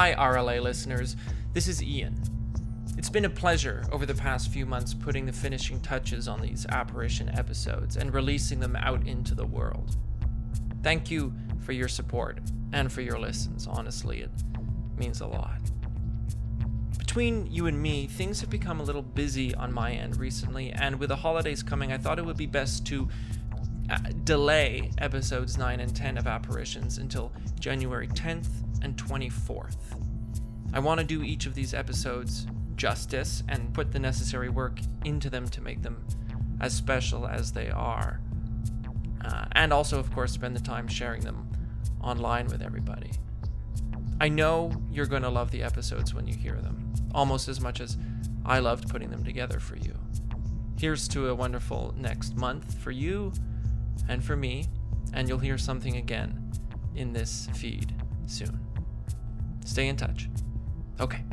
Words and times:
Hi, 0.00 0.14
RLA 0.14 0.62
listeners. 0.62 1.14
This 1.52 1.68
is 1.68 1.82
Ian. 1.82 2.22
It's 2.96 3.10
been 3.10 3.26
a 3.26 3.28
pleasure 3.28 3.84
over 3.92 4.06
the 4.06 4.14
past 4.14 4.48
few 4.48 4.64
months 4.64 4.94
putting 4.94 5.26
the 5.26 5.32
finishing 5.34 5.78
touches 5.82 6.26
on 6.26 6.40
these 6.40 6.64
apparition 6.70 7.28
episodes 7.38 7.98
and 7.98 8.14
releasing 8.14 8.60
them 8.60 8.76
out 8.76 9.06
into 9.06 9.34
the 9.34 9.44
world. 9.44 9.98
Thank 10.82 11.10
you 11.10 11.34
for 11.66 11.72
your 11.72 11.86
support 11.86 12.40
and 12.72 12.90
for 12.90 13.02
your 13.02 13.18
listens. 13.18 13.66
Honestly, 13.66 14.22
it 14.22 14.30
means 14.96 15.20
a 15.20 15.26
lot. 15.26 15.60
Between 16.96 17.46
you 17.52 17.66
and 17.66 17.78
me, 17.78 18.06
things 18.06 18.40
have 18.40 18.48
become 18.48 18.80
a 18.80 18.84
little 18.84 19.02
busy 19.02 19.54
on 19.54 19.70
my 19.70 19.92
end 19.92 20.16
recently, 20.16 20.70
and 20.70 20.98
with 20.98 21.10
the 21.10 21.16
holidays 21.16 21.62
coming, 21.62 21.92
I 21.92 21.98
thought 21.98 22.18
it 22.18 22.24
would 22.24 22.38
be 22.38 22.46
best 22.46 22.86
to 22.86 23.06
uh, 23.90 23.98
delay 24.24 24.92
episodes 24.96 25.58
9 25.58 25.78
and 25.78 25.94
10 25.94 26.16
of 26.16 26.26
Apparitions 26.26 26.96
until 26.96 27.32
January 27.58 28.08
10th 28.08 28.48
and 28.82 28.96
24th. 28.96 29.76
I 30.72 30.78
want 30.78 31.00
to 31.00 31.06
do 31.06 31.22
each 31.22 31.46
of 31.46 31.54
these 31.54 31.74
episodes 31.74 32.46
justice 32.76 33.42
and 33.48 33.74
put 33.74 33.92
the 33.92 33.98
necessary 33.98 34.48
work 34.48 34.80
into 35.04 35.28
them 35.28 35.48
to 35.48 35.60
make 35.60 35.82
them 35.82 36.04
as 36.60 36.72
special 36.72 37.26
as 37.26 37.52
they 37.52 37.68
are. 37.68 38.20
Uh, 39.24 39.44
and 39.52 39.72
also, 39.72 39.98
of 39.98 40.12
course, 40.12 40.32
spend 40.32 40.56
the 40.56 40.60
time 40.60 40.88
sharing 40.88 41.22
them 41.22 41.50
online 42.00 42.46
with 42.46 42.62
everybody. 42.62 43.10
I 44.20 44.28
know 44.28 44.72
you're 44.90 45.06
going 45.06 45.22
to 45.22 45.30
love 45.30 45.50
the 45.50 45.62
episodes 45.62 46.14
when 46.14 46.26
you 46.26 46.34
hear 46.34 46.56
them, 46.56 46.92
almost 47.14 47.48
as 47.48 47.60
much 47.60 47.80
as 47.80 47.96
I 48.44 48.58
loved 48.58 48.88
putting 48.88 49.10
them 49.10 49.24
together 49.24 49.60
for 49.60 49.76
you. 49.76 49.94
Here's 50.78 51.06
to 51.08 51.28
a 51.28 51.34
wonderful 51.34 51.94
next 51.98 52.36
month 52.36 52.78
for 52.78 52.90
you 52.90 53.32
and 54.08 54.24
for 54.24 54.36
me, 54.36 54.66
and 55.12 55.28
you'll 55.28 55.38
hear 55.38 55.58
something 55.58 55.96
again 55.96 56.52
in 56.94 57.12
this 57.12 57.48
feed 57.54 57.94
soon. 58.26 58.69
Stay 59.64 59.88
in 59.88 59.96
touch. 59.96 60.28
Okay. 61.00 61.24